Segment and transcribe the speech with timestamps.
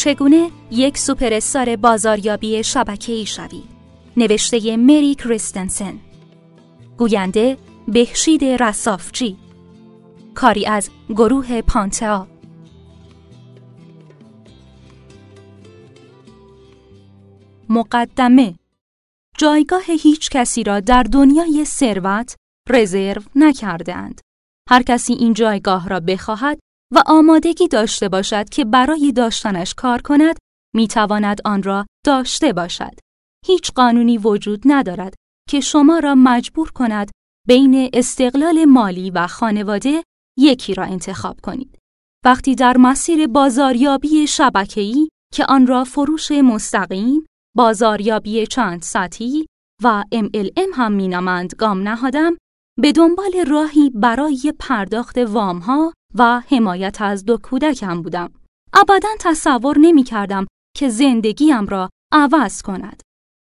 [0.00, 3.68] چگونه یک سوپرستار بازاریابی شبکه‌ای شوید
[4.16, 5.98] نوشته مری کریستنسن.
[6.98, 7.56] گوینده
[7.88, 9.36] بهشید رسافچی
[10.34, 12.26] کاری از گروه پانتا
[17.68, 18.54] مقدمه
[19.38, 22.36] جایگاه هیچ کسی را در دنیای ثروت
[22.68, 24.20] رزرو نکردهاند.
[24.70, 26.58] هر کسی این جایگاه را بخواهد
[26.94, 30.36] و آمادگی داشته باشد که برای داشتنش کار کند،
[30.74, 32.94] می‌تواند آن را داشته باشد.
[33.46, 35.14] هیچ قانونی وجود ندارد
[35.48, 37.10] که شما را مجبور کند
[37.48, 40.02] بین استقلال مالی و خانواده
[40.38, 41.78] یکی را انتخاب کنید.
[42.24, 49.46] وقتی در مسیر بازاریابی شبکه‌ای که آن را فروش مستقیم، بازاریابی چند سطحی
[49.84, 52.36] و MLM هم مینامند گام نهادم،
[52.80, 58.32] به دنبال راهی برای پرداخت وامها و حمایت از دو کودکم بودم.
[58.72, 63.00] ابدا تصور نمی کردم که زندگیم را عوض کند.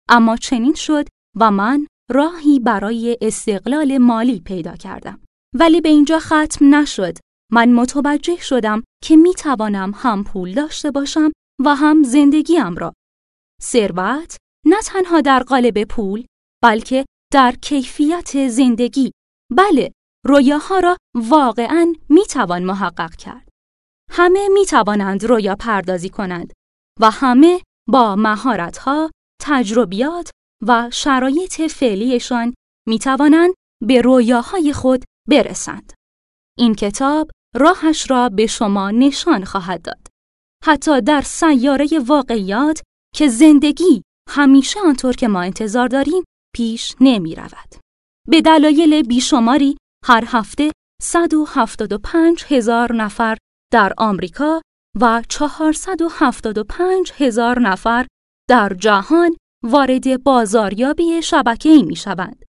[0.09, 5.21] اما چنین شد و من راهی برای استقلال مالی پیدا کردم.
[5.55, 7.19] ولی به اینجا ختم نشد.
[7.53, 11.33] من متوجه شدم که می توانم هم پول داشته باشم
[11.65, 12.93] و هم زندگیم را.
[13.63, 16.25] ثروت نه تنها در قالب پول
[16.63, 19.13] بلکه در کیفیت زندگی
[19.57, 19.93] بله
[20.29, 23.49] رویاها را واقعا می توان محقق کرد.
[24.11, 26.53] همه می توانند رویا پردازی کنند
[27.01, 29.11] و همه با مهارت‌ها،
[29.43, 30.31] تجربیات
[30.67, 32.55] و شرایط فعلیشان
[32.89, 33.55] می توانند
[33.87, 35.93] به رویاهای خود برسند.
[36.59, 40.07] این کتاب راهش را به شما نشان خواهد داد.
[40.65, 42.83] حتی در سیاره واقعیات
[43.15, 47.75] که زندگی همیشه آنطور که ما انتظار داریم پیش نمی رود.
[48.29, 53.37] به دلایل بیشماری هر هفته 175 هزار نفر
[53.73, 54.61] در آمریکا
[55.01, 58.07] و 475 هزار نفر
[58.49, 62.45] در جهان وارد بازاریابی شبکه‌ای می شوند.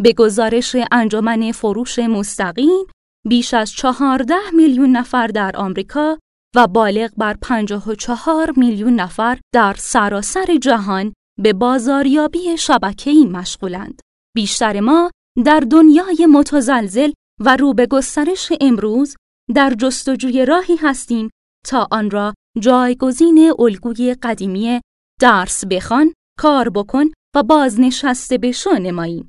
[0.00, 2.86] به گزارش انجمن فروش مستقیم
[3.26, 6.18] بیش از 14 میلیون نفر در آمریکا
[6.56, 14.00] و بالغ بر 54 میلیون نفر در سراسر جهان به بازاریابی شبکه‌ای مشغولند.
[14.34, 15.10] بیشتر ما
[15.44, 19.16] در دنیای متزلزل و رو به گسترش امروز
[19.54, 21.30] در جستجوی راهی هستیم
[21.66, 24.80] تا آن را جایگزین الگوی قدیمی
[25.20, 27.04] درس بخوان، کار بکن
[27.36, 29.28] و بازنشسته بشو نماییم.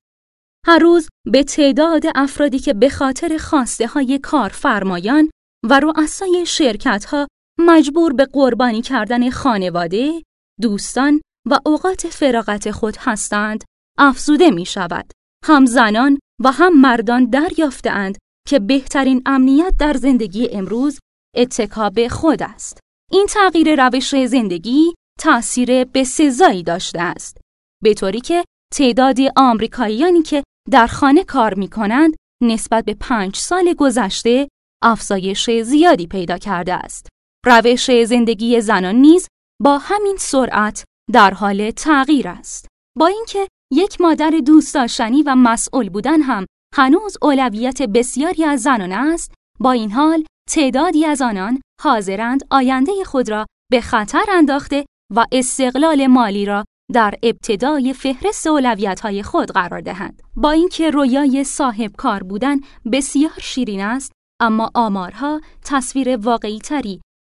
[0.68, 5.30] هر روز به تعداد افرادی که به خاطر خواسته های کارفرمایان
[5.70, 7.28] و رؤسای شرکت ها
[7.60, 10.24] مجبور به قربانی کردن خانواده،
[10.62, 13.64] دوستان و اوقات فراغت خود هستند،
[13.98, 15.12] افزوده می شود.
[15.46, 21.00] هم زنان و هم مردان دریافتهاند که بهترین امنیت در زندگی امروز
[21.36, 22.80] اتکاب خود است.
[23.12, 27.38] این تغییر روش زندگی تأثیر به سزایی داشته است.
[27.84, 28.44] به طوری که
[28.74, 34.48] تعداد آمریکاییانی که در خانه کار می کنند نسبت به پنج سال گذشته
[34.84, 37.08] افزایش زیادی پیدا کرده است.
[37.46, 39.28] روش زندگی زنان نیز
[39.62, 42.68] با همین سرعت در حال تغییر است.
[42.98, 46.46] با اینکه یک مادر دوست داشتنی و مسئول بودن هم
[46.76, 53.30] هنوز اولویت بسیاری از زنان است، با این حال تعدادی از آنان حاضرند آینده خود
[53.30, 60.22] را به خطر انداخته و استقلال مالی را در ابتدای فهرست اولویت‌های خود قرار دهند.
[60.36, 62.60] با اینکه رویای صاحب کار بودن
[62.92, 64.12] بسیار شیرین است،
[64.42, 66.60] اما آمارها تصویر واقعی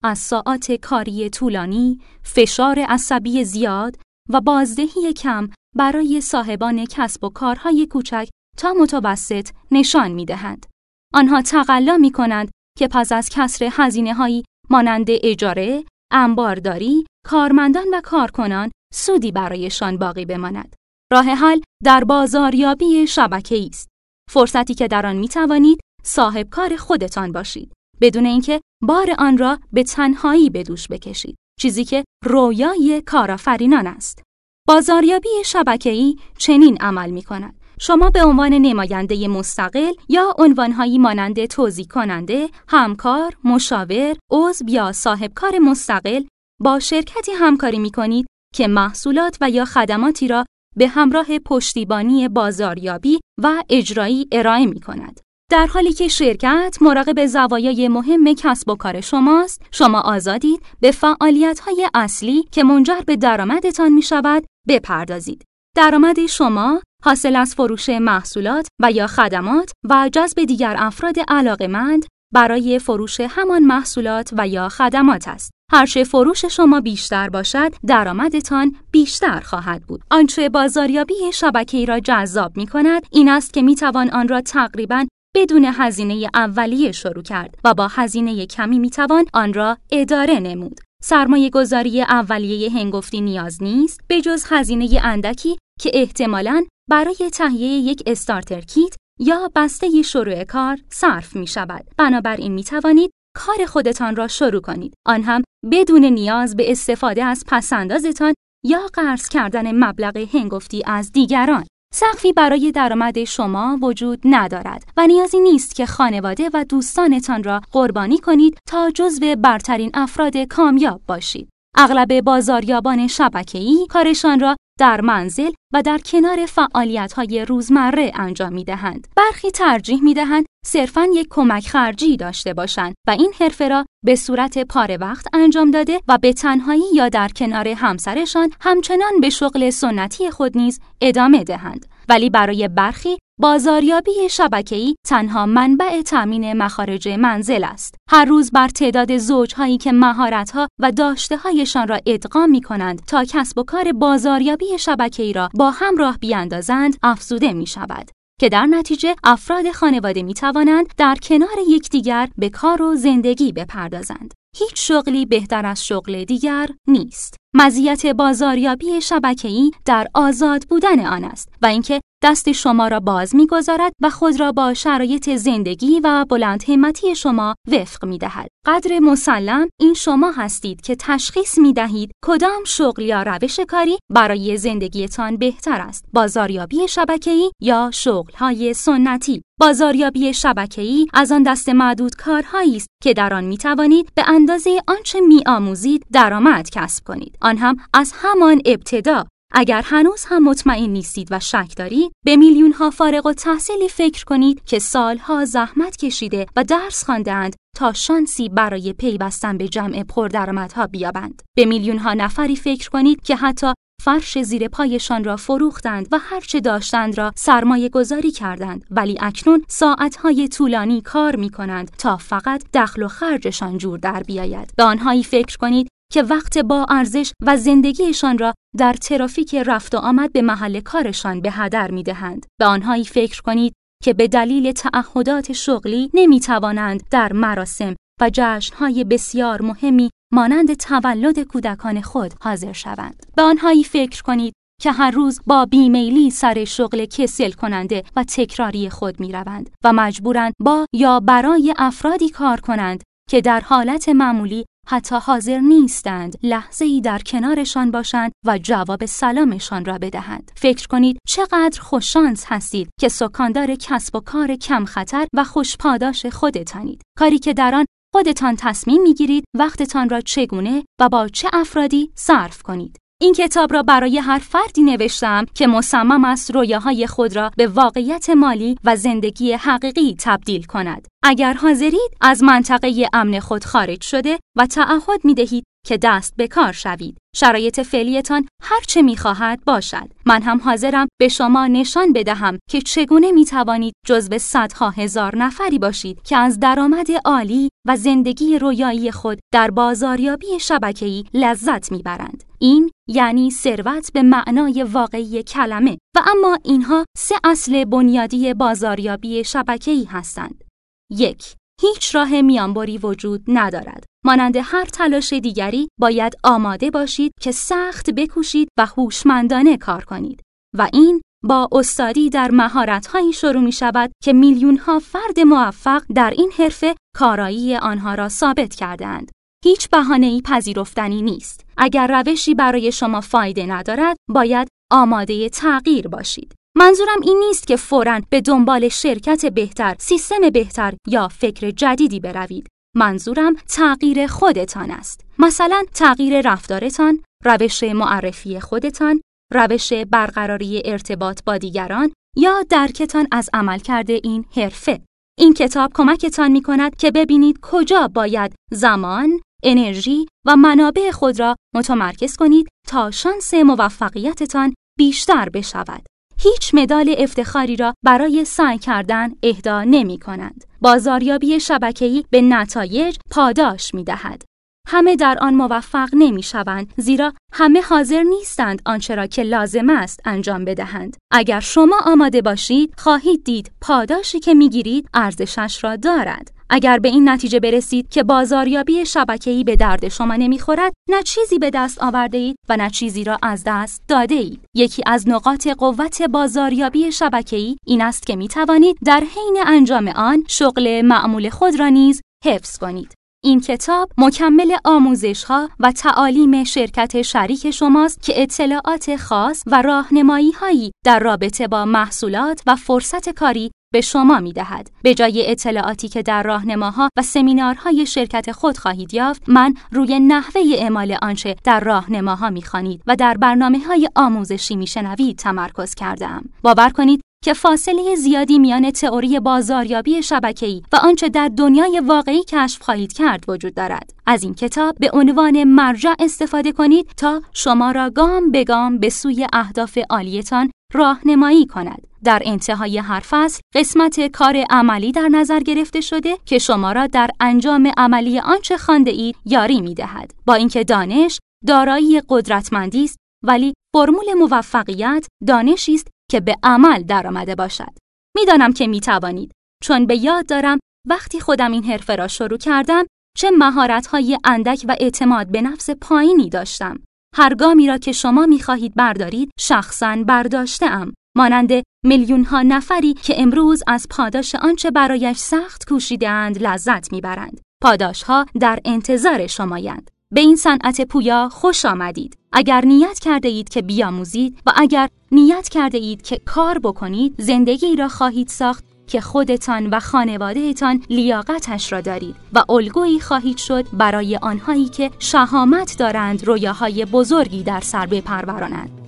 [0.03, 3.95] از ساعات کاری طولانی، فشار عصبی زیاد
[4.29, 10.65] و بازدهی کم برای صاحبان کسب و کارهای کوچک تا متوسط نشان می دهند.
[11.13, 18.01] آنها تقلا می کنند که پس از کسر هزینه هایی مانند اجاره، انبارداری، کارمندان و
[18.01, 20.75] کارکنان سودی برایشان باقی بماند.
[21.11, 23.88] راه حل در بازاریابی شبکه است.
[24.31, 29.59] فرصتی که در آن می توانید صاحب کار خودتان باشید بدون اینکه بار آن را
[29.74, 31.35] به تنهایی به دوش بکشید.
[31.59, 34.24] چیزی که رویای کارآفرینان است.
[34.68, 37.59] بازاریابی شبکه‌ای چنین عمل می کند.
[37.80, 45.33] شما به عنوان نماینده مستقل یا عنوانهایی مانند توضیح کننده، همکار، مشاور، عضو یا صاحب
[45.33, 46.24] کار مستقل
[46.62, 50.45] با شرکتی همکاری می کنید که محصولات و یا خدماتی را
[50.75, 55.19] به همراه پشتیبانی بازاریابی و اجرایی ارائه می کند.
[55.51, 61.89] در حالی که شرکت مراقب زوایای مهم کسب و کار شماست، شما آزادید به فعالیت‌های
[61.94, 65.44] اصلی که منجر به درآمدتان می شود بپردازید.
[65.75, 72.79] درآمد شما حاصل از فروش محصولات و یا خدمات و جذب دیگر افراد علاقمند برای
[72.79, 75.51] فروش همان محصولات و یا خدمات است.
[75.71, 80.01] هرچه فروش شما بیشتر باشد، درآمدتان بیشتر خواهد بود.
[80.11, 85.05] آنچه بازاریابی شبکه‌ای را جذاب می کند، این است که می توان آن را تقریباً
[85.38, 90.80] بدون هزینه اولیه شروع کرد و با هزینه کمی می توان آن را اداره نمود.
[91.04, 98.04] سرمایه گذاری اولیه هنگفتی نیاز نیست به جز هزینه اندکی که احتمالاً برای تهیه یک
[98.06, 101.86] استارتر کیت یا بسته شروع کار صرف می شود.
[101.98, 104.94] بنابراین می توانید کار خودتان را شروع کنید.
[105.07, 105.42] آن هم
[105.72, 108.34] بدون نیاز به استفاده از پسندازتان
[108.66, 111.66] یا قرض کردن مبلغ هنگفتی از دیگران.
[111.94, 118.18] سقفی برای درآمد شما وجود ندارد و نیازی نیست که خانواده و دوستانتان را قربانی
[118.18, 121.50] کنید تا جزو برترین افراد کامیاب باشید.
[121.78, 129.07] اغلب بازاریابان شبکه‌ای کارشان را در منزل و در کنار فعالیت‌های روزمره انجام می‌دهند.
[129.15, 134.57] برخی ترجیح می‌دهند صرفاً یک کمک خرجی داشته باشند و این حرفه را به صورت
[134.59, 140.31] پاره وقت انجام داده و به تنهایی یا در کنار همسرشان همچنان به شغل سنتی
[140.31, 141.85] خود نیز ادامه دهند.
[142.09, 147.95] ولی برای برخی بازاریابی شبکه‌ای تنها منبع تأمین مخارج منزل است.
[148.10, 153.63] هر روز بر تعداد زوجهایی که مهارت‌ها و داشته‌هایشان را ادغام می‌کنند تا کسب و
[153.63, 158.12] کار بازاریابی شبکه‌ای را با هم راه بیاندازند افزوده می‌شود.
[158.39, 164.34] که در نتیجه افراد خانواده می توانند در کنار یکدیگر به کار و زندگی بپردازند.
[164.57, 167.36] هیچ شغلی بهتر از شغل دیگر نیست.
[167.56, 173.91] مزیت بازاریابی شبکه‌ای در آزاد بودن آن است و اینکه دست شما را باز می‌گذارد
[174.01, 178.47] و خود را با شرایط زندگی و بلند همتی شما وفق می دهد.
[178.65, 184.57] قدر مسلم این شما هستید که تشخیص می دهید کدام شغل یا روش کاری برای
[184.57, 186.05] زندگیتان بهتر است.
[186.13, 189.41] بازاریابی شبکه‌ای یا شغل‌های سنتی.
[189.59, 194.81] بازاریابی شبکه‌ای از آن دست معدود کارهایی است که در آن می توانید به اندازه
[194.87, 197.37] آنچه می آموزید درآمد کسب کنید.
[197.41, 202.71] آن هم از همان ابتدا اگر هنوز هم مطمئن نیستید و شک دارید به میلیون
[202.71, 208.49] ها فارغ و تحصیلی فکر کنید که سالها زحمت کشیده و درس خواندهاند تا شانسی
[208.49, 211.41] برای پیوستن به جمع پردرآمدها بیابند.
[211.57, 213.73] به میلیون ها نفری فکر کنید که حتی
[214.03, 218.85] فرش زیر پایشان را فروختند و هرچه داشتند را سرمایه گذاری کردند.
[218.91, 224.73] ولی اکنون ساعتهای طولانی کار می کنند تا فقط دخل و خرجشان جور در بیاید.
[224.77, 229.98] به آنهایی فکر کنید که وقت با ارزش و زندگیشان را در ترافیک رفت و
[229.98, 232.45] آمد به محل کارشان به هدر می دهند.
[232.59, 233.74] به آنهایی فکر کنید
[234.04, 241.39] که به دلیل تعهدات شغلی نمی توانند در مراسم و جشنهای بسیار مهمی مانند تولد
[241.39, 243.25] کودکان خود حاضر شوند.
[243.36, 248.89] به آنهایی فکر کنید که هر روز با بیمیلی سر شغل کسل کننده و تکراری
[248.89, 254.65] خود می روند و مجبورند با یا برای افرادی کار کنند که در حالت معمولی
[254.89, 260.51] حتی حاضر نیستند لحظه ای در کنارشان باشند و جواب سلامشان را بدهند.
[260.56, 267.01] فکر کنید چقدر خوششانس هستید که سکاندار کسب و کار کم خطر و خوشپاداش خودتانید.
[267.18, 272.62] کاری که در آن خودتان تصمیم می‌گیرید وقتتان را چگونه و با چه افرادی صرف
[272.62, 272.98] کنید.
[273.22, 278.30] این کتاب را برای هر فردی نوشتم که مصمم است رویاهای خود را به واقعیت
[278.30, 281.07] مالی و زندگی حقیقی تبدیل کند.
[281.23, 286.47] اگر حاضرید از منطقه امن خود خارج شده و تعهد می دهید که دست به
[286.47, 287.17] کار شوید.
[287.36, 290.07] شرایط فعلیتان هر چه می خواهد باشد.
[290.25, 295.79] من هم حاضرم به شما نشان بدهم که چگونه می توانید جزو صدها هزار نفری
[295.79, 302.43] باشید که از درآمد عالی و زندگی رویایی خود در بازاریابی شبکه‌ای لذت می‌برند.
[302.59, 310.03] این یعنی ثروت به معنای واقعی کلمه و اما اینها سه اصل بنیادی بازاریابی شبکه‌ای
[310.03, 310.63] هستند.
[311.11, 314.03] یک هیچ راه میانبری وجود ندارد.
[314.25, 320.41] مانند هر تلاش دیگری باید آماده باشید که سخت بکوشید و هوشمندانه کار کنید
[320.77, 326.29] و این با استادی در مهارت‌هایی شروع می شود که میلیون ها فرد موفق در
[326.29, 329.31] این حرفه کارایی آنها را ثابت کردند.
[329.65, 331.65] هیچ بهانه‌ای پذیرفتنی نیست.
[331.77, 336.53] اگر روشی برای شما فایده ندارد، باید آماده تغییر باشید.
[336.79, 342.67] منظورم این نیست که فوراً به دنبال شرکت بهتر، سیستم بهتر یا فکر جدیدی بروید.
[342.96, 345.22] منظورم تغییر خودتان است.
[345.39, 349.22] مثلا تغییر رفتارتان، روش معرفی خودتان،
[349.53, 355.01] روش برقراری ارتباط با دیگران یا درکتان از عمل کرده این حرفه.
[355.39, 361.55] این کتاب کمکتان می کند که ببینید کجا باید زمان، انرژی و منابع خود را
[361.75, 366.05] متمرکز کنید تا شانس موفقیتتان بیشتر بشود.
[366.54, 370.63] هیچ مدال افتخاری را برای سعی کردن اهدا نمی کنند.
[370.82, 374.44] بازاریابی شبکه‌ای به نتایج پاداش می‌دهد.
[374.88, 380.20] همه در آن موفق نمی شوند زیرا همه حاضر نیستند آنچه را که لازم است
[380.25, 381.18] انجام بدهند.
[381.32, 386.56] اگر شما آماده باشید خواهید دید پاداشی که می‌گیرید ارزشش را دارد.
[386.69, 391.69] اگر به این نتیجه برسید که بازاریابی شبکه‌ای به درد شما نمی‌خورد، نه چیزی به
[391.69, 394.65] دست آورده اید و نه چیزی را از دست داده اید.
[394.75, 400.43] یکی از نقاط قوت بازاریابی شبکه‌ای این است که می توانید در حین انجام آن
[400.47, 403.13] شغل معمول خود را نیز حفظ کنید.
[403.43, 410.51] این کتاب مکمل آموزش ها و تعالیم شرکت شریک شماست که اطلاعات خاص و راهنمایی
[410.51, 414.91] هایی در رابطه با محصولات و فرصت کاری به شما می دهد.
[415.03, 420.62] به جای اطلاعاتی که در راهنماها و سمینارهای شرکت خود خواهید یافت، من روی نحوه
[420.75, 426.50] اعمال آنچه در راهنماها می خانید و در برنامه های آموزشی می شنوید تمرکز کردم.
[426.62, 432.82] باور کنید که فاصله زیادی میان تئوری بازاریابی شبکه‌ای و آنچه در دنیای واقعی کشف
[432.82, 434.13] خواهید کرد وجود دارد.
[434.25, 439.10] از این کتاب به عنوان مرجع استفاده کنید تا شما را گام به گام به
[439.10, 442.08] سوی اهداف عالیتان راهنمایی کند.
[442.24, 447.29] در انتهای هر فصل قسمت کار عملی در نظر گرفته شده که شما را در
[447.39, 450.34] انجام عملی آنچه خوانده اید یاری می دهد.
[450.46, 457.55] با اینکه دانش دارایی قدرتمندی است ولی فرمول موفقیت دانشی است که به عمل درآمده
[457.55, 457.98] باشد.
[458.36, 459.51] می‌دانم که می توانید
[459.84, 463.05] چون به یاد دارم وقتی خودم این حرفه را شروع کردم
[463.38, 467.00] چه مهارت‌های اندک و اعتماد به نفس پایینی داشتم.
[467.36, 471.13] هر گامی را که شما می خواهید بردارید شخصا برداشتم.
[471.38, 471.72] مانند
[472.05, 477.62] میلیون ها نفری که امروز از پاداش آنچه برایش سخت کوشیدهاند لذت می‌برند.
[477.84, 480.12] پاداش ها در انتظار شمایند.
[480.34, 482.38] به این صنعت پویا خوش آمدید.
[482.51, 487.96] اگر نیت کرده اید که بیاموزید و اگر نیت کرده اید که کار بکنید زندگی
[487.96, 494.38] را خواهید ساخت که خودتان و خانوادهتان لیاقتش را دارید و الگویی خواهید شد برای
[494.38, 499.06] آنهایی که شهامت دارند رویاهای بزرگی در سر بپرورانند.